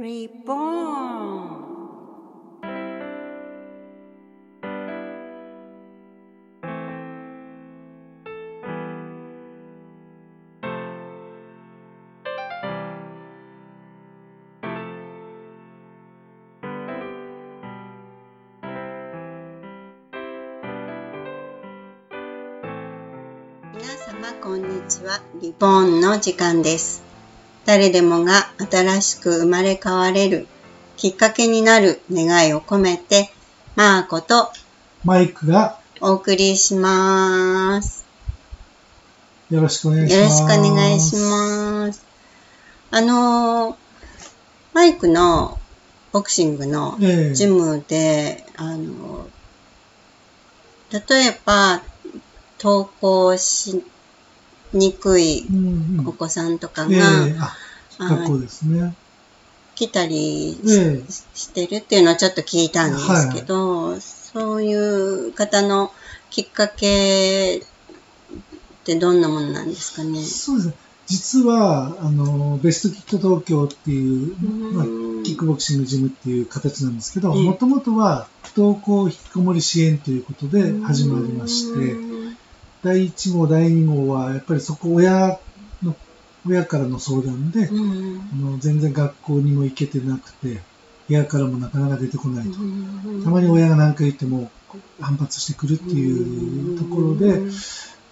[0.00, 1.60] Reborn
[23.74, 25.20] 皆様こんにちは。
[25.42, 27.09] リボーンの時間です。
[27.64, 30.46] 誰でもが新しく生まれ変われる
[30.96, 33.30] きっかけになる願いを込めて
[33.76, 34.50] マーコと
[35.04, 38.04] マイクがお送りします。
[39.50, 40.42] よろしくお願いします。
[40.42, 42.04] よろしくお願いします。
[42.90, 43.90] あのー
[44.72, 45.58] マイクの
[46.12, 47.34] ボクシングのええ。
[47.34, 49.28] ジムで、あの、
[50.92, 51.82] 例えば、
[52.60, 53.84] 登校し
[54.72, 56.08] にくいうんうん。
[56.08, 56.98] お子さんとかええ。
[56.98, 57.56] があ、
[57.98, 58.94] あ学校ですね。
[59.74, 65.90] 来たりし,、えしてるっていうのはちょっと聞いたんですけど、そういう方の
[66.30, 70.20] きっかけってどんなものなんですかね？
[70.20, 70.22] え。
[70.22, 70.74] そうですね。
[71.06, 74.36] 実は、あの、ベストキット東京っていう、
[74.72, 74.84] まあ、
[75.24, 77.42] キックボクシングジムっていう形なんですけど、ええ。
[77.42, 81.96] もともとは不登校引きこもり支援ということで始まりまして、
[82.82, 85.38] 第1号、第2号はやっぱりそこ親
[85.82, 85.94] の、
[86.46, 90.60] 親からの相談で、うんあの全然学校にも行けてなくて、
[91.08, 92.58] 部屋からもなかなか出てこないと。
[92.60, 94.50] うんたまに親が何か言っても
[95.00, 97.40] 反発してくるっていうところで、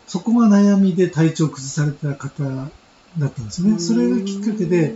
[0.06, 2.44] そこが悩みで体調を崩された方
[3.18, 3.78] だったんですよね。
[3.78, 4.94] それがきっかけで、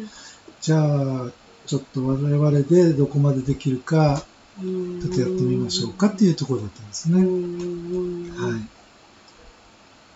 [0.61, 1.31] じゃあ、
[1.67, 4.25] ちょっと我々でどこまでできるか、
[4.61, 7.21] ちょっとやってみましょうかっていうところだったんですね。
[7.21, 8.72] はい。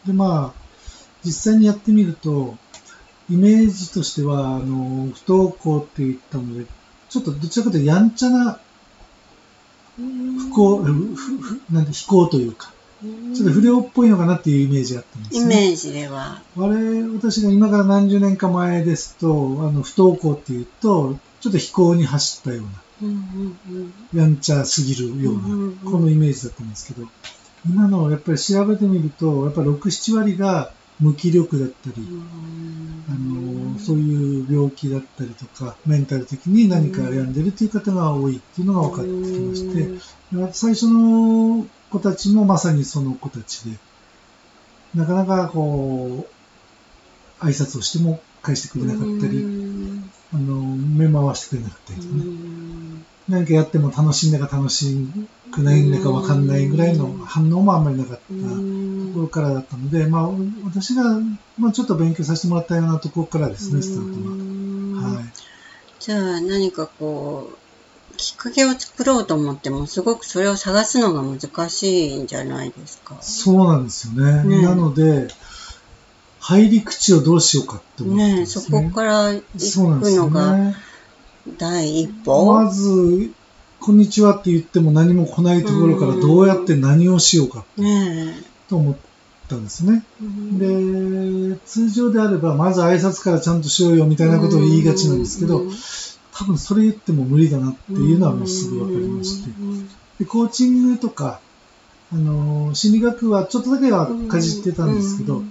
[0.07, 0.61] で、まあ、
[1.25, 2.57] 実際にやってみると、
[3.29, 6.67] イメージとしては、あの、不登校って言ったので、
[7.09, 8.61] ちょっとどちらかというとやんちゃな
[9.97, 10.81] 不幸、
[11.73, 12.73] なんて非行というか、
[13.35, 15.57] ちょっと不良っぽいのかなっていうイメージがあったんですね。
[15.57, 16.43] イメージでは。
[16.55, 19.29] 我々、私が今から何十年か前ですと、
[19.61, 22.63] あの、不登校っていうと、ちょっと非行に走ったよ
[23.03, 27.07] うな、やんちゃすぎるような、このイメージだったんですけど、
[27.69, 32.07] 今のやっぱり調べてみると、やっぱり6、7割が無気力だったり、
[33.09, 43.77] あの、そういう病気だったりとか、メンタル的に何か病んでるっていう方が多いっていうのが分かってきまして、で最初の子たちもまさにその子たちで、
[44.95, 46.27] なかなかこ
[47.41, 49.45] う、挨拶をしても返してくれなかったり、
[50.33, 52.23] あの、目回してくれなかったりとかね。
[53.29, 54.97] 何かやっても楽しいんだか楽し
[55.53, 60.31] くないんだか分かんないぐらいの反応もあんまりなかったところからだったので、まあ、
[60.65, 61.19] 私が、
[61.59, 65.13] まあ、ちょっと勉強させてもらったようなところからですね、スタートは。
[65.15, 65.25] はい。
[65.99, 67.57] じゃあ何かこう、
[68.17, 73.17] きっかけを作ろうと思っても、すごくそれを探すのが難しいんじゃないですか？
[73.21, 74.45] そうなんですよね。
[74.45, 75.29] ねなので、
[76.39, 78.47] 入り口をどうしようかって思ってねね。
[78.47, 80.77] そこから行くのがね。
[81.59, 82.53] 第一歩。
[82.53, 83.31] まず、
[83.81, 88.35] こんにちはって言っても何も来ないところからどうやって何をしようかね
[88.69, 88.97] と思っ
[89.49, 90.05] たんですね。
[90.61, 91.51] え。
[91.51, 95.63] で、通常であれば、まず挨拶からちゃんとしようよみたいなことを言いがちなんですけど、
[96.33, 99.51] 多分それ言っても無理だなっていうのはもうすぐ分かりまして。
[100.19, 101.41] で、コーチングとか、
[102.13, 105.43] あのー心理学はちょっとだけはかじってたんですけど、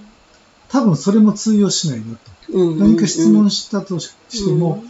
[0.69, 2.75] 多分それも通用しないなと。
[2.75, 4.83] 何か質問したとしても、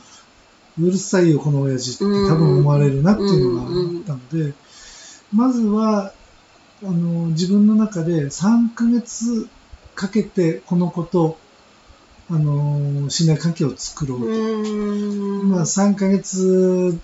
[0.80, 4.54] うるさいよ、この親父って多分思われるなっていうのがあったので、
[5.34, 6.12] まずは、
[6.84, 9.48] あの、自分の中で3ヶ月
[9.96, 11.38] かけてこの子と、
[12.30, 14.26] あの、信頼関係を作ろうと。
[15.46, 17.00] まあ3ヶ月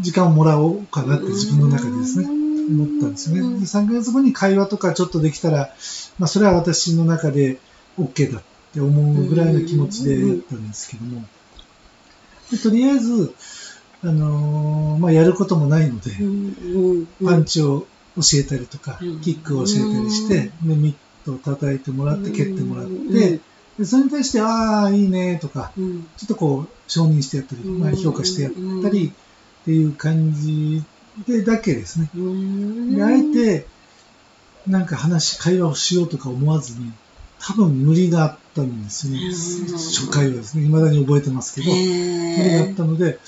[0.00, 3.60] 時間をもらおうかなって自分の中でですね、思ったんですよね。
[3.60, 5.74] で3ヶ月後に会話とかちょっとできたら、
[6.18, 7.58] まあそれは私の中で
[7.98, 11.24] OK だって思うぐらいの気持ちでやったんですけども、
[12.56, 13.34] でとりあえず、
[14.02, 16.10] あのーまあ、やることもないので、
[17.24, 17.86] パンチを
[18.16, 19.20] 教えたりとか、うん。
[19.20, 23.40] キックを教えたりして、でミットを叩いてもらって、蹴ってもらって、
[23.78, 25.84] でそれに対して、ああ、いいねとか、ちょ
[26.24, 28.52] っとこう、承認してやったり、まあ、評価してやっ
[28.82, 30.84] たりっていう感じ
[31.26, 32.10] でだけですね。
[32.94, 33.66] で、あえて、
[34.66, 36.92] なんか話、会話をしようとか思わずに、
[37.40, 39.20] 多分無理があったんですよね。
[39.26, 43.18] うん初回はですね、未だに覚えてますけど、無理があっへたので、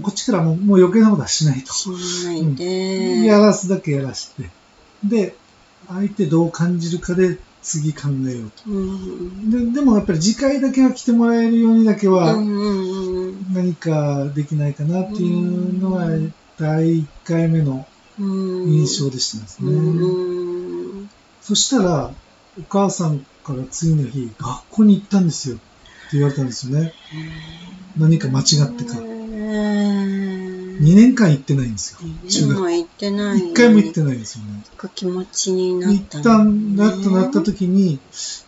[0.00, 1.72] こっちからもうもう余計なことはしないと。
[1.72, 1.90] し
[2.24, 3.24] ないで。
[3.24, 4.48] やらすだけやらして。
[5.04, 5.36] で、
[5.88, 8.70] 相手どう感じるかで次考えようと。
[8.70, 16.08] うんででもやっぱり次回だけは来てもらえるようにだけはうんうん何かできないかなっていうのは
[16.58, 17.86] 第1回目の
[18.18, 19.72] うん印象でしたですね。
[19.72, 21.10] うん
[21.40, 22.12] そしたら
[22.58, 25.64] お母さんから次の日学校に行ったんですよって
[26.12, 26.92] 言われたんですよね。
[27.96, 28.94] 何か間違ってか。
[28.96, 31.98] 2年間行ってないんですよ。
[32.28, 34.62] 中学行ってない1回も行ってないんですよね。
[34.94, 37.98] 気持ちになっ一たんだ旦だとなった時に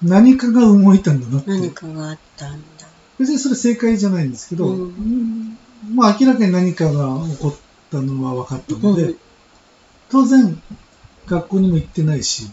[0.02, 1.50] 何かが動いたんだなって。
[1.50, 2.86] 何かがあったんだ
[3.18, 4.74] 別にそれ正解じゃないんですけど、
[5.94, 7.56] まあ明らかに何かが起こっ
[7.90, 9.18] たのは分かったので、うん
[10.10, 10.62] 当然
[11.26, 12.52] 学校にも行ってないし、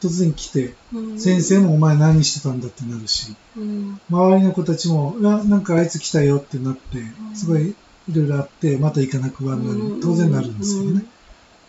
[0.00, 0.74] 突然来て、
[1.18, 4.00] 先生もお前何してたんだってなるし、うん。
[4.08, 7.02] 周りの子たちも、いや、なんかあいつ来たよってなって、
[7.34, 7.74] すごい
[8.08, 9.94] いろいろあって、また行かなくはなうん。
[9.96, 11.04] る、当然なるんですけどね。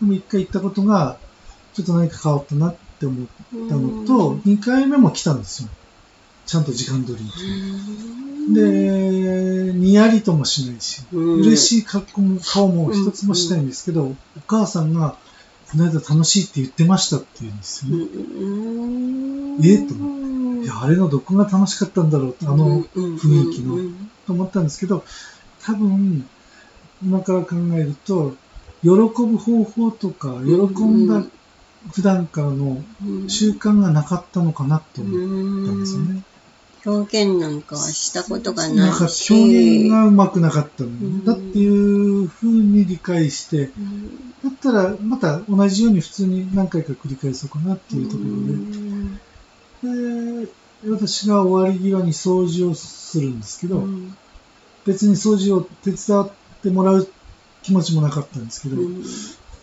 [0.00, 1.18] でも一回行ったことが、
[1.74, 3.26] ちょっと何か変わったなって思っ
[3.68, 5.68] たのと、二回目も来たんですよ。
[6.46, 8.54] ちゃんと時間通りに。
[8.54, 11.40] で、にやりともしないし、うん。
[11.42, 15.18] 嬉しい格好も顔も一つもしないんですけど、お母さんが、
[15.72, 18.04] この間楽しいって言ってましたって言うんですよね。
[19.66, 19.78] え？
[19.78, 19.94] と
[20.62, 23.78] いや、あれのどこが楽しかったんだろうって、あの雰囲気の、
[24.26, 25.02] と思ったんですけど、
[25.64, 26.28] 多分、
[27.02, 28.34] 今から考えると、
[28.82, 31.24] 喜ぶ方法とか、喜んだ
[31.92, 32.84] 普段からの
[33.28, 36.22] 習慣がなかったのかなと思ったんですよね。
[36.84, 41.24] 表現なんかはしたことがなんなかいし表現がうまくなかったんん。
[41.24, 43.70] だっていうふうに理解して、
[44.44, 48.22] だったらまた同じように普通に何回か繰り返そうかなっていうとこ
[49.82, 50.48] ろで、で
[50.88, 53.86] 私が終わり際に掃除をするんですけど、
[54.84, 56.30] 別に掃除を手伝っ
[56.62, 57.08] てもらう
[57.62, 58.76] 気持ちもなかったんですけど、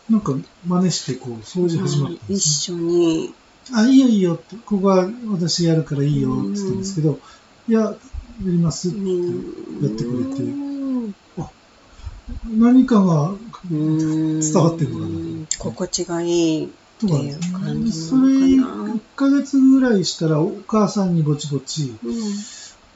[0.09, 0.33] なんか
[0.65, 3.33] 真似してこう掃除始まったんで一す、緒に。
[3.73, 7.19] あ、いいよいいよって、ここは私やるからいいよって言ったんですけど、
[7.67, 7.95] いや、や
[8.45, 10.69] りますってやってくれて、
[12.57, 13.33] 何かが
[13.69, 15.45] 伝伝わってるのかな。
[15.57, 16.69] 心地がいい
[16.99, 18.93] とかっていう感じそれなのかな。
[18.93, 21.93] 1ヶ月ぐらいしたらお母さんにぼちぼち、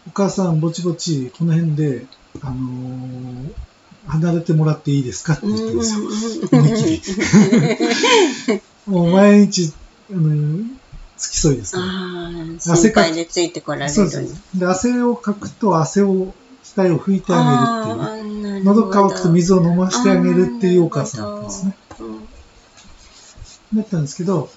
[0.08, 2.06] お母さんぼちぼちこの辺で、
[2.42, 3.54] あのー
[4.08, 5.78] 離れてもらっていいですかって言ったん。
[5.78, 6.50] ですよ。
[6.52, 7.02] 思いっき
[8.46, 8.62] り。
[8.86, 9.74] もう毎日、
[10.12, 10.58] あの
[11.18, 11.86] 付き添いですから。
[11.86, 14.42] ああ、心配でついてこられるそうです。
[14.56, 16.34] で、汗をかくと汗を、
[16.76, 21.76] 額を拭いてあげるっていう喉乾くと水を飲ませてあげるっていうお母さんだったんですね。。
[23.76, 24.50] だったんですけど、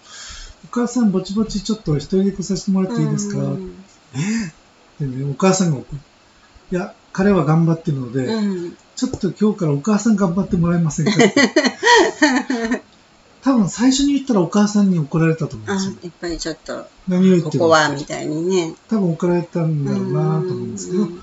[0.64, 6.00] お母さんぼちぼちちょっと一人で来させてもらっていいですか、うんってね、お母さんが送る。
[6.72, 11.12] いや、彼は頑張ってるので、うんちょっと今日からお母さん頑張ってもらえませんか？
[13.44, 15.92] 多分最初に言ったらお母さんに怒られたと思うんあですよ。
[16.02, 18.74] やっぱりちょっと、何を言ってるここは、みたいにね。
[18.88, 21.22] 多分怒られたんだろうなと思うんですけど、うん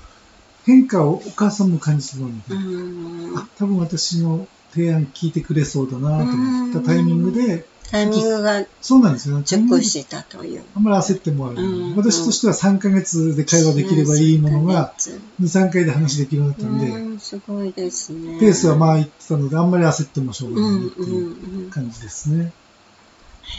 [0.64, 9.44] 変化をお母さんも感じてたので、うんあ、多分私の提案聞いてくれそうだなと思ったタイミングで、タイミングがそうなんですよね。
[9.44, 10.64] 熟したという。
[10.74, 18.40] あんまり焦ってもらう、うん私としては3ヶ月で会話できればいいものが、2、3回で話できるようになったんで、うん、すごいですね。
[18.40, 21.70] ペースはまあ言ってたので、あんまり焦ってもしょうがうなんいってうんいううん。
[21.70, 22.52] 感じですね。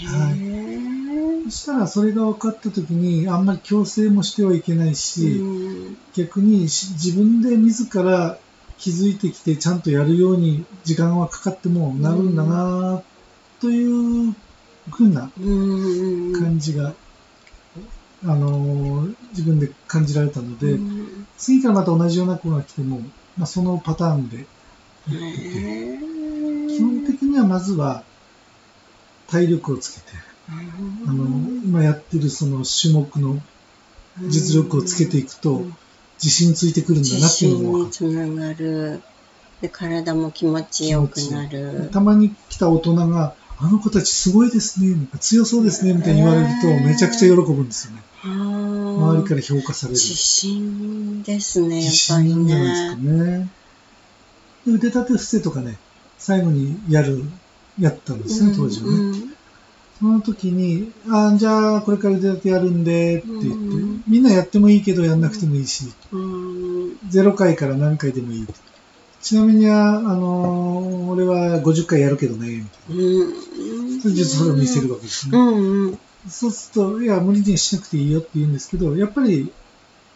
[0.03, 0.74] へはいー
[1.45, 5.97] そしたらそれが分かった時に、あんまり強制もしてはいけないし、うん。
[6.15, 8.37] 逆にし自分で自ら
[8.77, 13.01] 気づいてきてちゃんとやるように時間はかかってもなるんだな
[13.61, 14.35] という
[14.89, 16.33] ふうなうん。
[16.33, 16.93] 感じが、
[18.23, 21.27] あのー自分で感じられたので、うん。
[21.37, 23.01] 次からまた同じような子が来ても、
[23.37, 24.45] まあ、そのパターンでやっ
[25.07, 25.97] てて、へ
[26.69, 28.03] 基本的にはまずは
[29.27, 30.34] 体力をつけて、
[31.07, 31.25] あの
[31.63, 33.41] 今やってるその種目の
[34.27, 35.65] 実力をつけていくと
[36.21, 39.01] 自信ついてくるんだ自なっていうのが分信かにつながる。
[39.61, 41.83] で、体も気持ちよくなる。
[41.83, 41.89] る。
[41.89, 48.01] たまに来た大人が、あの子たちすごいですね、なんか強そうですね、みたいに言われるとめちゃくちゃ喜ぶんですよね。
[48.23, 49.99] 周周りから評価される。
[49.99, 53.19] 自信ですね、やっ自ぱり信じゃないですね。
[53.19, 53.49] かね。
[54.65, 55.77] で腕立て伏せとかね、
[56.17, 57.23] 最後にやる、
[57.79, 58.93] やったんですね、当時はね。
[58.93, 59.24] うん
[59.99, 68.47] その時に、あじゃあこれから腕立てやるんでって言って、うんみんなやってもいいけどやんなくてもいいし、うん0回から何回でもいい。
[69.21, 74.01] ちなみには、あのー俺は50回やるけどね、みたいうんな。
[74.01, 75.37] それでそれを見せるわけですね。
[76.29, 79.51] そうすると、いや、無理にしなくていいよって言うんですけど、やっぱり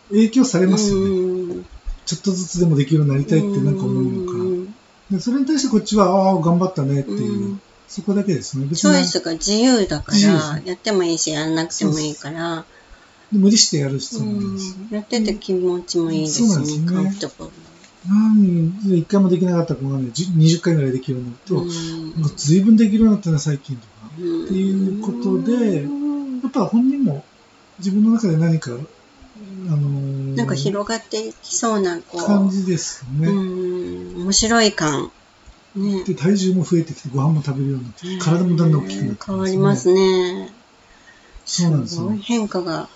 [0.09, 1.01] 影響されますよね。
[1.05, 1.65] うん
[2.05, 4.69] ちょっとずつでもできるようになりたいってなんか思うのか。
[5.11, 7.59] でそれに対してこっちは、ああ、頑張ったねっていう。
[7.89, 8.65] そこだけですね。
[8.67, 12.65] 別チョイにスが自由だから、やってもいいし、やらなくてもいいから、
[13.31, 14.77] 無理してやる必う要もないです。
[14.77, 16.93] ん、やってて気持ちもいいですねそうなんです、ねカ
[19.05, 21.55] 回もできなかった子がね、じゅ20回ぐらいできるようになると、
[22.15, 22.21] ル。
[22.21, 23.89] なんか随分できるようになったな、最近とか。
[24.19, 27.23] うんっていうことでやっぱ本人も
[27.79, 33.27] 自分の中で何か、あのーなんか広がっていきそうな、こう、感じですよね。
[33.27, 35.11] うん、面白い感。
[35.75, 36.03] ね。
[36.03, 40.53] で、体重も増えてきて、ご飯も食べるようになってきて、体もだんだん大きくなってき変わりますね。
[41.45, 42.89] そうなんですよ変化が。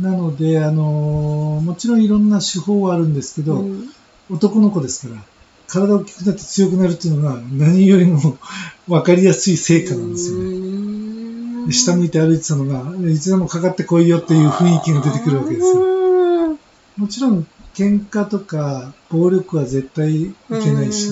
[0.00, 3.90] なので、あのーもちろんいろんな手法はあるんですけど、うん
[4.30, 5.20] 男の子ですから、
[5.66, 8.38] 体大きくなって強くなるっていうのが何よりも
[8.88, 11.70] 分かりやすい成果なんですよね。
[11.70, 15.82] 下向いて歩いてたのが、いつでもかかってこいよっていう雰囲気が出てくるわけですよ。
[15.82, 16.58] うん
[16.96, 21.10] もちろん、喧嘩とか暴力は絶対いけないし、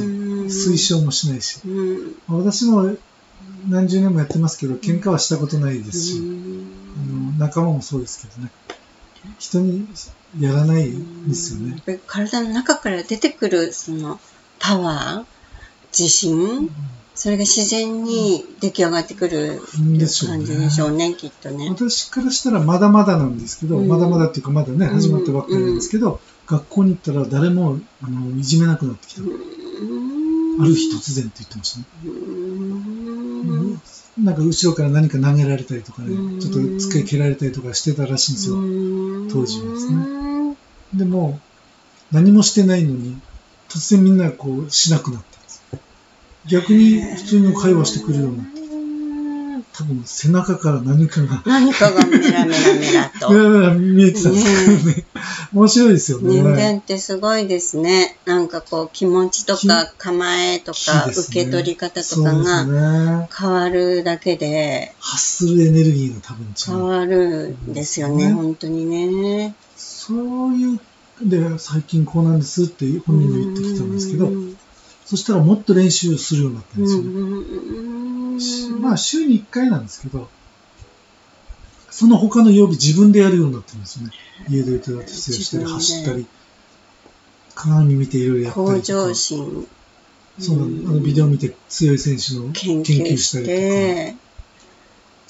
[0.52, 2.96] 推奨もしないし、うん私も
[3.68, 6.66] 何十年もやってますけど、喧嘩はしたことないですし、うん。
[6.96, 8.50] あの仲間もそうですけどね、
[9.38, 9.86] 人に
[10.38, 11.70] やらないんですよね。
[11.70, 14.20] やっぱり体の中から出てくるその
[14.58, 15.24] パワー、
[15.96, 16.70] 自信、
[17.14, 21.68] それが自然に出来上がってくる感じでしょうね、きっとね。
[21.68, 23.88] 私からしたらまだまだなんですけど、うん。
[23.88, 29.22] まだまだっていうかまだね、始まったばっかりなんですけど、学校に行ったら誰もあのいじめなくなってきた。
[30.62, 31.84] ある日突然って言ってましたね。
[32.04, 33.80] うん
[34.18, 38.56] なんか後ろから何か投げられたりとかね、うんちょっと机蹴られたりとかしてたらしいんですよ。
[39.32, 40.56] 当時はですね
[40.94, 41.40] でも、
[42.12, 43.16] 何もしてないのに、
[43.70, 45.64] 突然みんなこうしなくなったんです。
[46.46, 48.62] 逆に普通の会話してくるようになって、
[49.72, 53.30] 多分背中から何かが、何かがメラメラメラと。
[53.30, 55.06] メラメラ見えてたんですけどね。
[55.52, 56.34] 面白いですよね。
[56.34, 58.16] 人間ってすごいですね。
[58.24, 63.28] なんかこう気持ちとか構えとか受け取り方とかがね。
[63.36, 66.54] 変わるだけで発するエネルギーが多分違う。
[66.78, 69.54] 変わるんですよね、ね本当にね。
[69.76, 70.14] そ
[70.48, 70.80] ういう、
[71.22, 74.56] で、最近こうなんですって本人が言ってきたんですけどう、ん
[75.04, 76.86] そしたらもっと練習するようになったんで
[78.40, 78.80] すよね。
[78.80, 80.30] まあ、週に1回なんですけど、
[82.02, 84.12] その他の曜日自分でやるようになってるんですよね。
[84.48, 86.26] 家で手立てしたり、走ったり、
[87.54, 89.68] 鏡見ていろいろやった向りとか上、心
[90.40, 94.16] そうなのあのビデオ見て強い選手の研研究究ししたりとて、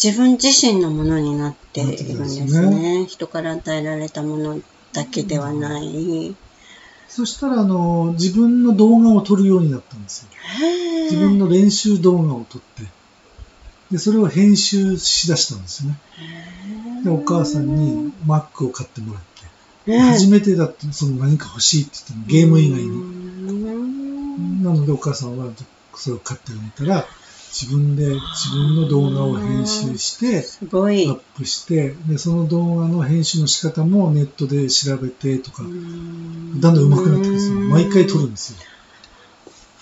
[0.03, 3.05] 自分自身のものになっているんですなってるんね。
[3.05, 4.59] 人から与えられたもの
[4.95, 6.31] だけではない。
[6.31, 6.37] か、
[7.11, 10.29] そしたらあの自分の動画を撮るようになったんですよ。
[11.11, 12.85] 自分の練習動画を撮って、
[13.91, 15.99] でそれを編集しだしたんですよね。
[17.03, 19.23] で、お母さんに Mac を買ってもらっ
[19.85, 22.89] て、初めてだってその何か欲しいって言ってもゲーム以外に。
[22.89, 25.53] になのでお母さんは
[25.95, 27.07] それを買ってあげたら、
[27.53, 30.39] 自分で自分の動画を編集して。
[31.09, 37.55] アップして、で、その動画の編集の仕方もネットで調べてとか、だんだん上手くなってくるんですよ。
[37.61, 38.59] 毎回撮るんですよ。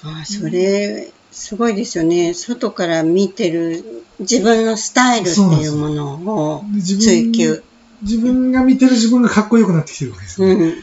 [0.03, 2.35] あそれ、すごいですよね。
[2.35, 7.63] 外から見てる自分のスタイルっていうものを追求分。
[8.03, 10.49] 自分が見てる自分がかっこよくなってきてるわけですよ。
[10.49, 10.75] うん。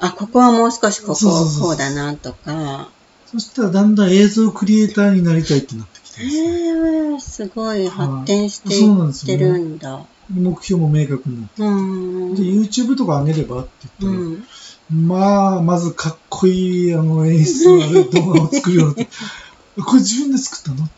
[0.00, 1.18] あ、ここはもう少しここ
[1.60, 2.90] こうだなとか。
[3.26, 10.04] そしたらだんだん映像クリエイターになりたいってなってきてへですね、えすごい発展していってるんだ。
[10.28, 11.62] 目標も明確になって。
[11.62, 11.70] う
[12.32, 12.34] ん。
[12.34, 14.44] で、YouTube とか上げればって言ったら、うん。
[14.92, 19.12] まあ、まずかっこいいあの演出の動画を作るようになって、
[19.82, 20.86] これ自分で作ったの？
[20.86, 20.94] って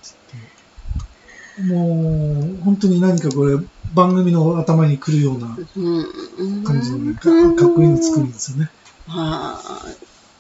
[1.58, 3.58] 言って、もう、本当に何かこれ、
[3.94, 5.80] 番組の頭に来るようなう
[6.60, 6.64] ん。
[6.64, 8.70] 感じのね、かかっこいいの作るんですよね。
[9.08, 9.86] ああ、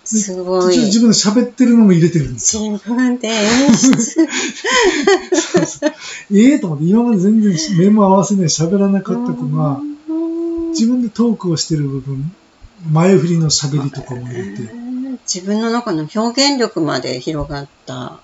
[0.04, 0.74] す途ごい。
[0.74, 2.62] 中自分で喋ってるのも入れてるんですよ。
[2.72, 4.02] 自分で演出。
[4.02, 5.92] そうそう
[6.32, 9.80] ええと思って、今まで全然目も合わせない喋らなかった子が、
[10.70, 12.32] 自分でトークをしてる部分、
[12.90, 14.74] 前振りの喋りとかも入れて、
[15.26, 18.20] 自分の中の表現力まで広がった。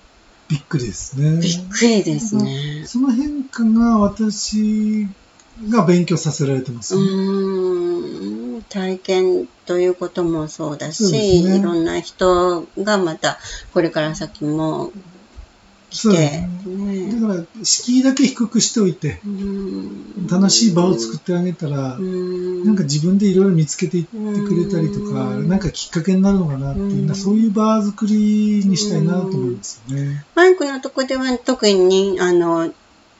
[0.49, 1.39] びっくりですね。
[1.39, 2.83] びっくりですね。
[2.85, 5.07] その変化が私
[5.69, 7.05] が勉強させられてますうね。
[7.05, 11.25] ーん体験ということもそうだし、ね
[11.57, 13.37] いろんな人がまた
[13.73, 14.91] これから先も
[15.89, 16.49] 来て、ね。
[16.65, 17.21] ね。
[17.21, 20.27] だから、敷居だけ低くしておいて、うん。
[20.27, 22.65] 楽しい場を作ってあげたら、うん。
[22.65, 25.49] なんか自分でいろいろ見つけていってくれたりとか、うん。
[25.49, 27.15] なんかきっかけになるのかなっていう、うん。
[27.15, 30.25] そういう場作りにしたいなと思いますよね。
[30.35, 32.71] マイクのとこでは特にあの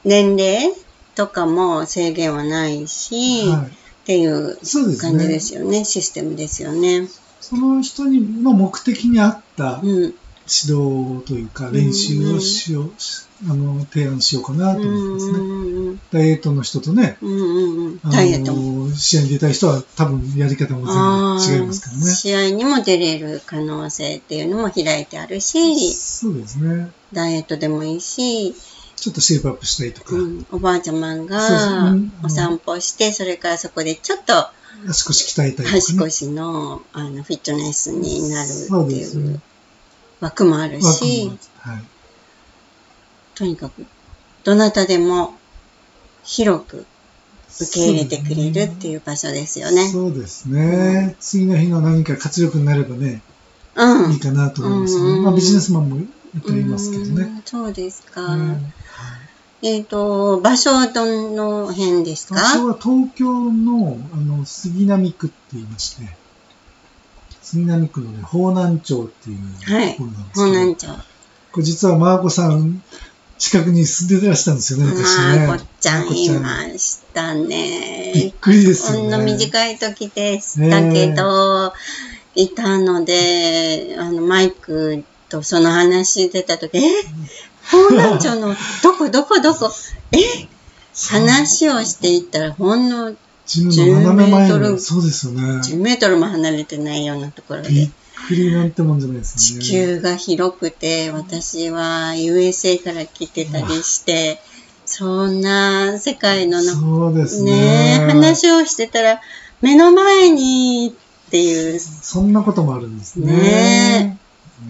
[0.05, 0.73] 年齢
[1.15, 4.57] とかも制限はないし、はっていう
[4.97, 5.39] 感じでね。
[5.39, 7.07] すよね、システムですよね。
[7.41, 10.13] その人にの目的に合ったうん
[10.49, 12.91] 指導というか練習をしよう、
[13.49, 15.39] あの提案しようかなと思ってますね。
[15.39, 17.99] うんダイエットの人とね、うんうんうん。
[18.03, 20.85] あダイエット試合に出たい人は多分やり方も
[21.39, 22.03] 全然違いますからね。
[22.05, 26.89] 試合にも出れる可能性っていうのも開いてあるし、そうですね。
[27.13, 28.53] ダイエットでもいいし、
[28.95, 34.33] ちょっとシェイプアップしたいとか、うん、おばあちゃまがうんお散歩して、それからそこでちょっと
[34.87, 35.77] 足腰鍛えたいとか、ね。
[35.77, 39.41] 足腰のあのフィットネスになるっていう
[40.19, 41.83] 枠もある枠しも、はい。
[43.35, 43.85] とにかく
[44.43, 45.33] どなたでも
[46.23, 46.85] 広く
[47.61, 49.87] 受け入れてくれるっていう場所ですよね。
[49.87, 51.15] そうですね。
[51.19, 53.21] 次の日の何か活力になればね、
[53.75, 54.11] うん。
[54.11, 55.11] いいかなと思いますね。
[55.11, 56.05] うんまあビジネスマンもいっ
[56.45, 57.23] ぱいいますけどね。
[57.23, 58.21] うんそうですか。
[58.21, 58.73] うん
[59.61, 62.35] えっ、と、場所はどの辺ですか？
[62.35, 66.03] 場所は東京のあの杉並区って言いまして、
[67.51, 70.87] 杉並区のね、方南町っていうはいところなんですけど、本南町。
[71.51, 72.83] これ実はマーコさん、
[73.39, 75.47] 近くに住んでらしたんですよね、昔ね。
[75.47, 78.33] まあこっちゃんいましたびっね。
[78.39, 79.01] くりですよね。
[79.03, 81.73] こんな短い時でしたけど、
[82.35, 86.81] いたので、あの、マイクとその話出た時、え？
[87.71, 89.71] 本南町のどこどこどこ？
[90.11, 90.17] え？
[91.11, 93.15] 話をしていったらほんの
[93.49, 95.41] 10メートルに、そうですよね。
[95.41, 97.91] 10メートルも離れてないようなところびっで。
[98.27, 99.63] くりなんてもんじゃないですね。
[99.63, 104.39] 球が広くて、私は USA から来てたりして、
[104.85, 108.07] そんな世界の中そうですねね。
[108.07, 109.21] 話をしてたら、
[109.61, 110.93] 目の前に
[111.27, 113.33] っていう、そんなこともあるんですね。
[113.33, 114.17] ね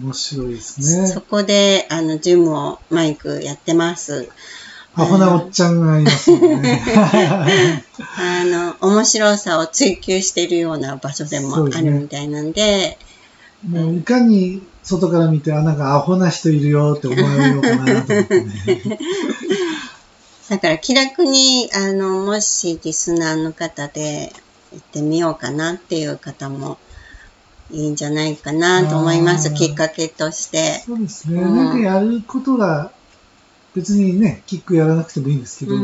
[0.02, 1.26] 面白いですそね。
[1.28, 4.28] こで、あの、ジムをマイクやってます。
[5.02, 6.82] アホなおっちゃんがいますよね。
[8.18, 12.98] あの、面白さを追求しているような場所でもあるみたいなんで、
[13.68, 18.98] もういかに外から見て、あ、なんかアホな人いるよって思われようかなと思ってね。
[20.48, 24.32] だから気楽に、あの、もしリスナーの方で
[24.72, 26.78] 行ってみようかなっていう方も
[27.70, 29.52] いいんじゃないかなと思います。
[29.54, 30.82] きっかけとして。
[30.86, 31.40] そうですね。
[31.40, 32.90] うんなんかやることが、
[33.74, 35.78] 別にね、キックやらなくてもいいんですけど、う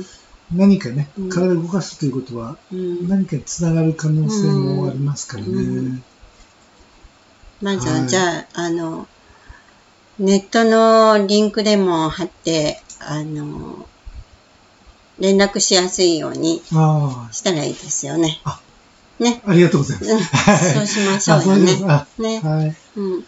[0.00, 0.04] ん。
[0.52, 3.08] 何かねうん、体を動かすということは、うん。
[3.08, 5.50] 何かにつながる可能性もありますからね。
[5.50, 6.04] うん
[7.62, 9.06] まずは、はいじゃあ、あの、
[10.18, 13.86] ネットのリンクでも貼って、あの、
[15.20, 18.40] 連絡しやすいようにあしたらいいですよね。
[18.42, 18.60] あ
[19.20, 19.42] ね。
[19.46, 20.12] あ、ありがとうございます。
[20.12, 21.76] うん、はいそうしましょあ、うよね
[22.18, 22.40] ね。
[22.40, 22.76] はい。
[22.96, 23.24] うん。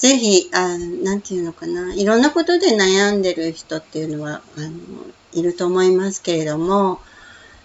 [0.00, 1.94] ぜひ、あなんていうのかな。
[1.94, 4.70] いろんなことで悩んでる人っていうのは、あの、
[5.34, 7.00] いると思いますけれども、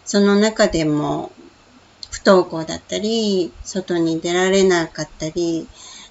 [0.04, 1.32] その中でも、
[2.12, 5.68] 不登校だったり、外に出られなかったり、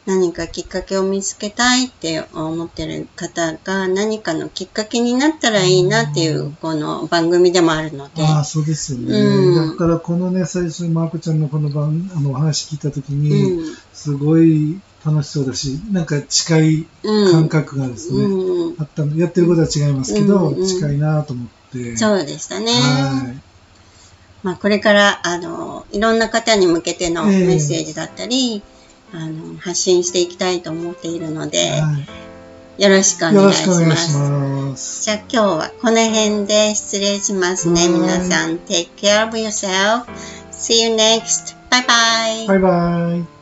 [0.07, 8.23] 何かきっかけを見つけたいって思ってる方が何かのきっかけになったらいいなっていうこの番組でもあるので。
[8.23, 9.19] ああ、そうですよね。
[9.19, 13.77] うんだからこのね、最初にマーコちゃんのこの番、あの、お話聞いたときうに、ん。
[13.93, 17.33] すごい楽しそうだし、なんか近いうん。
[17.33, 18.77] 感覚がですね、うん。
[18.79, 19.17] あったの。
[19.17, 21.97] やってることは違いますけど、うんうん近いなと思って。
[21.97, 22.73] そうでしたね。
[22.73, 23.41] はい。
[24.43, 28.63] まあ、これから、あの、いろんな方に向けてのええメッセージだったり、
[29.13, 32.09] あの、発信していきたいと思っているので、はい
[32.77, 33.75] よろしくお願いしま。
[33.75, 35.05] くお願いします。
[35.05, 37.83] じゃあ今日はこの辺で失礼しますね。
[37.83, 40.07] はい皆さん、take care of yourself.
[40.51, 41.55] See you next.
[41.71, 42.49] Bye bye.
[42.49, 43.34] バイバイ。